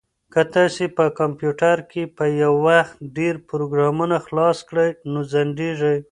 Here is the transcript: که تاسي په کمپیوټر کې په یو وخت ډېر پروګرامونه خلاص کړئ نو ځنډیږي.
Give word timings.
که 0.33 0.41
تاسي 0.53 0.85
په 0.97 1.05
کمپیوټر 1.19 1.77
کې 1.91 2.03
په 2.17 2.23
یو 2.41 2.53
وخت 2.67 2.95
ډېر 3.17 3.35
پروګرامونه 3.49 4.15
خلاص 4.25 4.57
کړئ 4.69 4.89
نو 5.11 5.19
ځنډیږي. 5.31 5.95